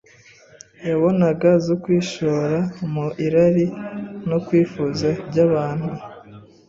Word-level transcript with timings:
yabonaga 0.87 1.49
zo 1.65 1.75
kwishora 1.83 2.57
mu 2.93 3.05
irari 3.25 3.65
no 4.29 4.37
kwifuza 4.45 5.07
by’abantu. 5.27 5.91